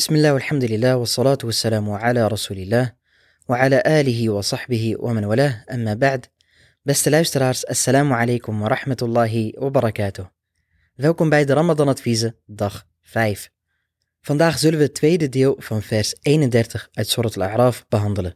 Bismillah, 0.00 0.32
alhamdulillah, 0.32 0.96
wassalatu 0.96 1.46
wassalamu 1.46 1.92
ala 1.94 2.28
rasulillah, 2.28 2.96
wa 3.46 3.60
ala 3.60 3.84
alihi 3.84 4.32
wa 4.32 4.40
sahbihi 4.40 4.96
wa 4.96 5.12
man 5.12 5.28
walah, 5.28 5.60
amma 5.68 5.92
ba'd. 5.94 6.30
Beste 6.82 7.10
luisteraars, 7.10 7.66
assalamu 7.66 8.14
alaikum 8.14 8.60
wa 8.62 8.68
rahmatullahi 8.68 9.60
wa 9.60 9.70
barakatuh. 9.70 10.24
Welkom 10.94 11.28
bij 11.28 11.44
de 11.44 11.52
Ramadan 11.52 11.88
Adviezen, 11.88 12.36
dag 12.46 12.86
5. 13.02 13.50
Vandaag 14.20 14.58
zullen 14.58 14.78
we 14.78 14.84
het 14.84 14.94
tweede 14.94 15.28
deel 15.28 15.56
van 15.58 15.82
vers 15.82 16.16
31 16.22 16.88
uit 16.92 17.08
Surat 17.08 17.36
al-A'raf 17.36 17.84
behandelen, 17.88 18.34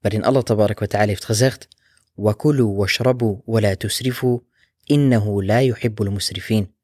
waarin 0.00 0.24
Allah 0.24 0.42
tabarak 0.42 0.80
wa 0.80 0.86
ta'ala 0.86 1.06
heeft 1.06 1.24
gezegd, 1.24 1.68
وَكُلُوا 2.14 2.76
وَاشْرَبُوا 2.78 3.36
وَلَا 3.46 3.74
تُسْرِفُوا 3.74 4.38
إِنَّهُ 4.90 5.42
لَا 5.42 5.60
يُحِبُّ 5.60 6.02
الْمُسْرِفِينَ 6.02 6.74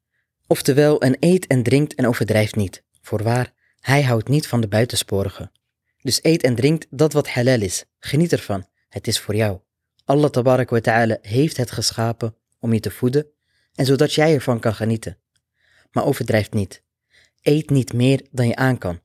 Oftewel, 0.47 1.01
en 1.01 1.17
eet 1.19 1.47
en 1.47 1.63
drinkt 1.63 1.95
en 1.95 2.07
overdrijft 2.07 2.55
niet. 2.55 2.83
Voorwaar, 3.01 3.59
hij 3.81 4.03
houdt 4.03 4.27
niet 4.27 4.47
van 4.47 4.61
de 4.61 4.67
buitensporige. 4.67 5.51
Dus 6.01 6.19
eet 6.23 6.43
en 6.43 6.55
drinkt 6.55 6.87
dat 6.89 7.13
wat 7.13 7.29
halal 7.29 7.61
is. 7.61 7.85
Geniet 7.99 8.31
ervan. 8.31 8.65
Het 8.89 9.07
is 9.07 9.19
voor 9.19 9.35
jou. 9.35 9.59
Allah 10.05 10.29
tabarak 10.29 10.69
wa 10.69 10.79
ta'ala 10.79 11.17
heeft 11.21 11.57
het 11.57 11.71
geschapen 11.71 12.35
om 12.59 12.73
je 12.73 12.79
te 12.79 12.91
voeden 12.91 13.27
en 13.73 13.85
zodat 13.85 14.13
jij 14.13 14.33
ervan 14.33 14.59
kan 14.59 14.73
genieten. 14.73 15.17
Maar 15.91 16.05
overdrijf 16.05 16.51
niet. 16.51 16.83
Eet 17.41 17.69
niet 17.69 17.93
meer 17.93 18.25
dan 18.31 18.47
je 18.47 18.55
aan 18.55 18.77
kan. 18.77 19.01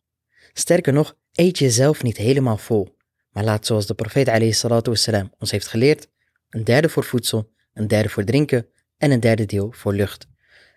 Sterker 0.53 0.93
nog, 0.93 1.17
eet 1.33 1.59
jezelf 1.59 2.03
niet 2.03 2.17
helemaal 2.17 2.57
vol. 2.57 2.97
Maar 3.31 3.45
laat 3.45 3.67
zoals 3.67 3.87
de 3.87 3.95
profeet 3.95 4.57
wassalam, 4.87 5.33
ons 5.39 5.51
heeft 5.51 5.67
geleerd, 5.67 6.09
een 6.51 6.65
derde 6.65 6.89
voor 6.89 7.05
voedsel, 7.05 7.53
een 7.73 7.89
derde 7.89 8.09
voor 8.09 8.25
drinken 8.25 8.67
en 8.97 9.11
een 9.11 9.21
derde 9.21 9.47
deel 9.47 9.73
voor 9.73 9.95
lucht. 9.95 10.27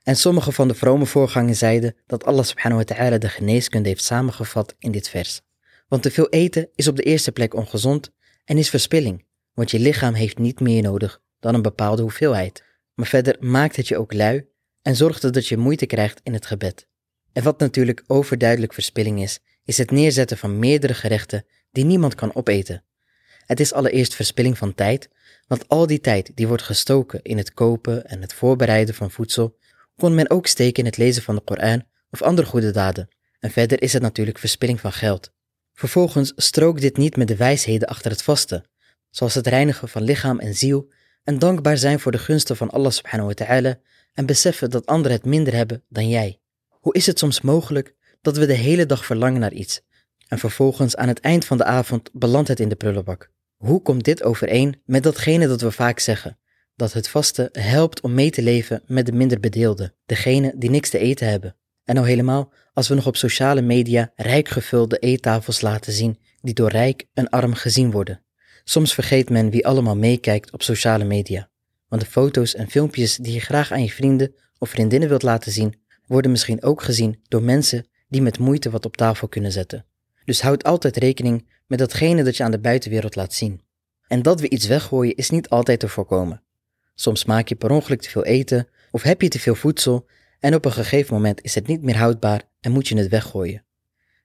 En 0.03 0.15
sommige 0.15 0.51
van 0.51 0.67
de 0.67 0.73
vrome 0.73 1.05
voorgangen 1.05 1.55
zeiden 1.55 1.95
dat 2.05 2.25
Allah 2.25 2.43
subhanahu 2.43 2.83
wa 2.85 2.95
ta'ala 2.95 3.17
de 3.17 3.29
geneeskunde 3.29 3.89
heeft 3.89 4.03
samengevat 4.03 4.75
in 4.79 4.91
dit 4.91 5.09
vers. 5.09 5.41
Want 5.87 6.01
te 6.01 6.11
veel 6.11 6.29
eten 6.29 6.69
is 6.75 6.87
op 6.87 6.95
de 6.95 7.03
eerste 7.03 7.31
plek 7.31 7.53
ongezond 7.53 8.11
en 8.45 8.57
is 8.57 8.69
verspilling, 8.69 9.25
want 9.53 9.71
je 9.71 9.79
lichaam 9.79 10.13
heeft 10.13 10.37
niet 10.37 10.59
meer 10.59 10.81
nodig 10.81 11.21
dan 11.39 11.53
een 11.53 11.61
bepaalde 11.61 12.01
hoeveelheid. 12.01 12.63
Maar 12.93 13.07
verder 13.07 13.37
maakt 13.39 13.75
het 13.75 13.87
je 13.87 13.97
ook 13.97 14.13
lui 14.13 14.45
en 14.81 14.95
zorgt 14.95 15.23
er 15.23 15.31
dat 15.31 15.47
je 15.47 15.57
moeite 15.57 15.85
krijgt 15.85 16.19
in 16.23 16.33
het 16.33 16.45
gebed. 16.45 16.87
En 17.33 17.43
wat 17.43 17.59
natuurlijk 17.59 18.03
overduidelijk 18.07 18.73
verspilling 18.73 19.21
is, 19.21 19.39
is 19.63 19.77
het 19.77 19.91
neerzetten 19.91 20.37
van 20.37 20.59
meerdere 20.59 20.93
gerechten 20.93 21.45
die 21.71 21.85
niemand 21.85 22.15
kan 22.15 22.35
opeten. 22.35 22.83
Het 23.45 23.59
is 23.59 23.73
allereerst 23.73 24.15
verspilling 24.15 24.57
van 24.57 24.75
tijd, 24.75 25.09
want 25.47 25.67
al 25.67 25.87
die 25.87 25.99
tijd 25.99 26.31
die 26.35 26.47
wordt 26.47 26.63
gestoken 26.63 27.21
in 27.23 27.37
het 27.37 27.53
kopen 27.53 28.05
en 28.05 28.21
het 28.21 28.33
voorbereiden 28.33 28.95
van 28.95 29.11
voedsel 29.11 29.57
kon 29.99 30.15
men 30.15 30.29
ook 30.29 30.47
steken 30.47 30.79
in 30.79 30.85
het 30.85 30.97
lezen 30.97 31.23
van 31.23 31.35
de 31.35 31.41
Koran 31.41 31.83
of 32.11 32.21
andere 32.21 32.47
goede 32.47 32.71
daden. 32.71 33.09
En 33.39 33.51
verder 33.51 33.81
is 33.81 33.93
het 33.93 34.01
natuurlijk 34.01 34.37
verspilling 34.37 34.79
van 34.79 34.91
geld. 34.91 35.31
Vervolgens 35.73 36.33
strookt 36.35 36.81
dit 36.81 36.97
niet 36.97 37.15
met 37.17 37.27
de 37.27 37.35
wijsheden 37.35 37.87
achter 37.87 38.11
het 38.11 38.23
vasten, 38.23 38.65
zoals 39.09 39.33
het 39.33 39.47
reinigen 39.47 39.89
van 39.89 40.01
lichaam 40.01 40.39
en 40.39 40.55
ziel 40.55 40.91
en 41.23 41.39
dankbaar 41.39 41.77
zijn 41.77 41.99
voor 41.99 42.11
de 42.11 42.17
gunsten 42.17 42.57
van 42.57 42.69
Allah 42.69 42.91
subhanahu 42.91 43.27
wa 43.27 43.45
ta'ala 43.45 43.79
en 44.13 44.25
beseffen 44.25 44.69
dat 44.69 44.85
anderen 44.85 45.17
het 45.17 45.25
minder 45.25 45.53
hebben 45.53 45.83
dan 45.89 46.09
jij. 46.09 46.39
Hoe 46.69 46.93
is 46.93 47.05
het 47.05 47.19
soms 47.19 47.41
mogelijk 47.41 47.95
dat 48.21 48.37
we 48.37 48.45
de 48.45 48.53
hele 48.53 48.85
dag 48.85 49.05
verlangen 49.05 49.39
naar 49.39 49.53
iets 49.53 49.81
en 50.27 50.39
vervolgens 50.39 50.95
aan 50.95 51.07
het 51.07 51.19
eind 51.19 51.45
van 51.45 51.57
de 51.57 51.63
avond 51.63 52.09
belandt 52.13 52.47
het 52.47 52.59
in 52.59 52.69
de 52.69 52.75
prullenbak? 52.75 53.31
Hoe 53.57 53.81
komt 53.81 54.03
dit 54.03 54.23
overeen 54.23 54.81
met 54.85 55.03
datgene 55.03 55.47
dat 55.47 55.61
we 55.61 55.71
vaak 55.71 55.99
zeggen? 55.99 56.37
Dat 56.79 56.93
het 56.93 57.09
vasten 57.09 57.49
helpt 57.51 58.01
om 58.01 58.13
mee 58.13 58.29
te 58.29 58.41
leven 58.41 58.81
met 58.85 59.05
de 59.05 59.11
minder 59.11 59.39
bedeelden, 59.39 59.93
degene 60.05 60.53
die 60.55 60.69
niks 60.69 60.89
te 60.89 60.97
eten 60.97 61.27
hebben. 61.27 61.55
En 61.83 61.95
nou 61.95 62.07
helemaal 62.07 62.53
als 62.73 62.87
we 62.87 62.95
nog 62.95 63.07
op 63.07 63.15
sociale 63.15 63.61
media 63.61 64.11
rijk 64.15 64.47
gevulde 64.47 64.97
eettafels 64.97 65.61
laten 65.61 65.93
zien, 65.93 66.19
die 66.41 66.53
door 66.53 66.69
rijk 66.69 67.05
en 67.13 67.29
arm 67.29 67.53
gezien 67.53 67.91
worden. 67.91 68.21
Soms 68.63 68.93
vergeet 68.93 69.29
men 69.29 69.49
wie 69.49 69.67
allemaal 69.67 69.95
meekijkt 69.95 70.51
op 70.51 70.61
sociale 70.61 71.03
media. 71.03 71.49
Want 71.87 72.01
de 72.01 72.07
foto's 72.07 72.55
en 72.55 72.69
filmpjes 72.69 73.15
die 73.15 73.33
je 73.33 73.39
graag 73.39 73.71
aan 73.71 73.83
je 73.83 73.91
vrienden 73.91 74.33
of 74.57 74.69
vriendinnen 74.69 75.09
wilt 75.09 75.23
laten 75.23 75.51
zien, 75.51 75.79
worden 76.07 76.31
misschien 76.31 76.63
ook 76.63 76.81
gezien 76.81 77.19
door 77.27 77.43
mensen 77.43 77.87
die 78.07 78.21
met 78.21 78.39
moeite 78.39 78.69
wat 78.69 78.85
op 78.85 78.97
tafel 78.97 79.27
kunnen 79.27 79.51
zetten. 79.51 79.85
Dus 80.25 80.41
houd 80.41 80.63
altijd 80.63 80.97
rekening 80.97 81.49
met 81.67 81.79
datgene 81.79 82.23
dat 82.23 82.37
je 82.37 82.43
aan 82.43 82.51
de 82.51 82.59
buitenwereld 82.59 83.15
laat 83.15 83.33
zien. 83.33 83.61
En 84.07 84.21
dat 84.21 84.39
we 84.39 84.49
iets 84.49 84.67
weggooien 84.67 85.15
is 85.15 85.29
niet 85.29 85.49
altijd 85.49 85.79
te 85.79 85.87
voorkomen. 85.87 86.43
Soms 86.99 87.25
maak 87.25 87.47
je 87.47 87.55
per 87.55 87.71
ongeluk 87.71 88.01
te 88.01 88.09
veel 88.09 88.25
eten 88.25 88.67
of 88.91 89.01
heb 89.01 89.21
je 89.21 89.27
te 89.27 89.39
veel 89.39 89.55
voedsel 89.55 90.07
en 90.39 90.55
op 90.55 90.65
een 90.65 90.71
gegeven 90.71 91.13
moment 91.13 91.41
is 91.43 91.55
het 91.55 91.67
niet 91.67 91.81
meer 91.81 91.97
houdbaar 91.97 92.41
en 92.59 92.71
moet 92.71 92.87
je 92.87 92.97
het 92.97 93.07
weggooien. 93.07 93.65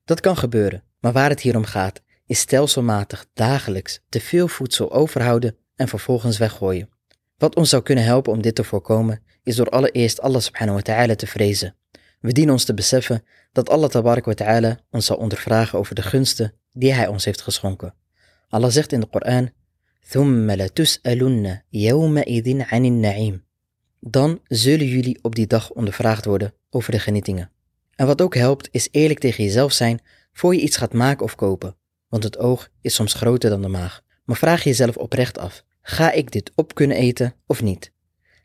Dat 0.05 0.21
kan 0.21 0.37
gebeuren, 0.37 0.85
maar 1.01 1.12
waar 1.12 1.29
het 1.29 1.41
hier 1.41 1.57
om 1.57 1.65
gaat 1.65 2.03
is 2.27 2.39
stelselmatig 2.39 3.27
dagelijks 3.35 4.01
te 4.09 4.21
veel 4.21 4.49
voedsel 4.49 4.93
overhouden 4.93 5.57
en 5.77 5.89
vervolgens 5.89 6.39
weggooien. 6.39 6.89
Wat 7.37 7.57
ons 7.57 7.69
zou 7.69 7.83
kunnen 7.83 8.05
helpen 8.05 8.33
om 8.33 8.43
dit 8.43 8.55
te 8.55 8.65
voorkomen 8.65 9.23
is 9.43 9.56
door 9.56 9.69
allereerst 9.69 10.21
Allah 10.21 10.41
subhanahu 10.41 10.77
wa 10.77 10.83
ta'ala 10.83 11.15
te 11.15 11.27
vrezen. 11.27 11.77
We 12.21 12.33
dienen 12.33 12.53
ons 12.53 12.65
te 12.65 12.75
beseffen 12.75 13.25
dat 13.53 13.69
Allah 13.69 13.89
tabarak 13.89 14.25
wa 14.25 14.35
ta'ala 14.35 14.79
ons 14.91 15.06
zal 15.06 15.17
ondervragen 15.17 15.79
over 15.79 15.95
de 15.95 16.03
gunsten 16.03 16.55
die 16.73 16.93
hij 16.93 17.06
ons 17.06 17.25
heeft 17.25 17.43
geschonken. 17.43 17.95
Allah 18.49 18.71
zegt 18.71 18.93
in 18.93 19.01
de 19.01 19.06
Koran 19.06 19.51
ثم 20.09 20.52
لتسألن 20.52 21.59
يومئذ 21.72 22.62
عن 22.62 22.85
النعيم. 22.85 23.44
Dan 24.00 24.40
zullen 24.44 24.88
jullie 24.88 25.19
op 25.22 25.35
die 25.35 25.47
dag 25.47 25.72
ondervraagd 25.72 26.25
worden 26.25 26.53
over 26.69 26.91
de 26.91 27.00
genietingen. 27.00 27.52
En 27.96 28.06
wat 28.06 28.22
ook 28.22 28.35
helpt, 28.35 28.69
is 28.72 28.88
eerlijk 28.91 29.19
tegen 29.19 29.44
jezelf 29.44 29.72
zijn 29.72 30.00
voor 30.34 30.56
je 30.56 30.62
iets 30.62 30.78
gaat 30.78 30.94
maken 30.94 31.25
of 31.25 31.35
kopen. 31.35 31.75
Want 32.07 32.24
het 32.24 32.38
oog 32.38 32.69
is 32.81 32.94
soms 32.94 33.13
groter 33.13 33.50
dan 33.50 33.62
de 33.62 33.68
maag. 33.68 34.02
Maar 34.25 34.38
vraag 34.38 34.63
jezelf 34.63 34.97
oprecht 34.97 35.38
af: 35.38 35.63
ga 35.81 36.12
ik 36.12 36.31
dit 36.31 36.52
op 36.56 36.75
kunnen 36.75 36.97
eten 36.97 37.35
of 37.46 37.62
niet? 37.62 37.91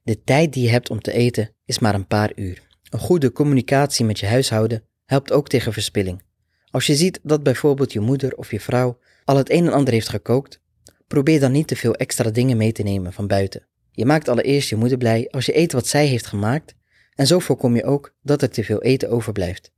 De 0.02 0.22
tijd 0.22 0.52
die 0.52 0.62
je 0.62 0.70
hebt 0.70 0.90
om 0.90 1.00
te 1.00 1.12
eten 1.12 1.54
is 1.64 1.78
maar 1.78 1.94
een 1.94 2.06
paar 2.06 2.32
uur. 2.34 2.62
Een 2.90 2.98
goede 2.98 3.32
communicatie 3.32 4.04
met 4.04 4.18
je 4.18 4.26
huishouden 4.26 4.84
helpt 5.04 5.32
ook 5.32 5.48
tegen 5.48 5.72
verspilling. 5.72 6.22
Als 6.70 6.86
je 6.86 6.94
ziet 6.94 7.20
dat 7.22 7.42
bijvoorbeeld 7.42 7.92
je 7.92 8.00
moeder 8.00 8.34
of 8.34 8.50
je 8.50 8.60
vrouw 8.60 8.98
al 9.24 9.36
het 9.36 9.50
een 9.50 9.66
en 9.66 9.72
ander 9.72 9.92
heeft 9.92 10.08
gekookt, 10.08 10.60
Probeer 11.09 11.39
dan 11.39 11.51
niet 11.51 11.67
te 11.67 11.75
veel 11.75 11.95
extra 11.95 12.29
dingen 12.29 12.57
mee 12.57 12.71
te 12.71 12.83
nemen 12.83 13.13
van 13.13 13.27
buiten. 13.27 13.65
Je 13.91 14.05
maakt 14.05 14.27
allereerst 14.27 14.69
je 14.69 14.75
moeder 14.75 14.97
blij 14.97 15.27
als 15.31 15.45
je 15.45 15.57
eet 15.57 15.71
wat 15.71 15.87
zij 15.87 16.05
heeft 16.05 16.27
gemaakt 16.27 16.75
en 17.15 17.27
zo 17.27 17.39
voorkom 17.39 17.75
je 17.75 17.83
ook 17.83 18.13
dat 18.21 18.41
er 18.41 18.49
te 18.49 18.63
veel 18.63 18.81
eten 18.81 19.09
overblijft. 19.09 19.71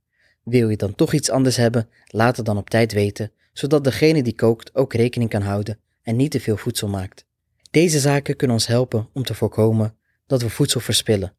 Wil 0.44 0.68
je 0.68 0.76
dan 0.76 0.94
toch 0.94 1.12
iets 1.12 1.30
anders 1.30 1.56
hebben, 1.56 1.88
laat 2.06 2.36
het 2.36 2.46
dan 2.46 2.56
op 2.56 2.70
tijd 2.70 2.92
weten, 2.92 3.32
zodat 3.52 3.84
degene 3.84 4.22
die 4.22 4.34
kookt 4.34 4.74
ook 4.74 4.94
rekening 4.94 5.30
kan 5.30 5.42
houden 5.42 5.78
en 6.02 6.16
niet 6.16 6.30
te 6.30 6.40
veel 6.40 6.56
voedsel 6.56 6.88
maakt. 6.88 7.24
Deze 7.70 7.98
zaken 7.98 8.36
kunnen 8.36 8.56
ons 8.56 8.66
helpen 8.66 9.08
om 9.12 9.22
te 9.22 9.34
voorkomen 9.34 9.96
dat 10.26 10.42
we 10.42 10.50
voedsel 10.50 10.80
verspillen. 10.80 11.34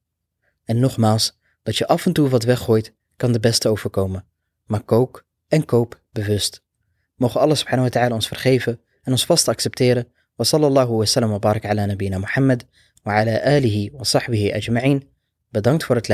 En 0.63 0.79
nogmaals, 0.79 1.39
dat 1.63 1.77
je 1.77 1.87
af 1.87 2.05
en 2.05 2.13
toe 2.13 2.29
wat 2.29 2.43
weggooit, 2.43 2.93
kan 3.15 3.31
de 3.31 3.39
beste 3.39 3.69
overkomen. 3.69 4.25
Maar 4.65 4.83
kook 4.83 5.25
en 5.47 5.65
koop 5.65 6.01
bewust. 6.11 6.63
Mogen 7.15 7.41
alles 7.41 7.59
subhanahu 7.59 7.89
wa 7.89 7.99
ta'ala 7.99 8.15
ons 8.15 8.27
vergeven 8.27 8.79
en 9.03 9.11
ons 9.11 9.25
vast 9.25 9.47
accepteren. 9.47 10.05
Wa 10.35 10.45
sallallahu 10.45 10.97
wa 10.97 11.05
sallam 11.05 11.31
wa 11.31 11.39
barak 11.39 11.65
ala 11.65 11.85
nabina 11.85 12.19
Muhammad 12.19 12.65
wa 13.05 13.13
ala 13.13 13.39
alihi 13.43 13.91
wa 13.93 14.03
sahbihi 14.03 14.51
ajma'in. 14.51 15.03
Bedankt 15.49 15.83
voor 15.83 15.95
het 15.95 16.07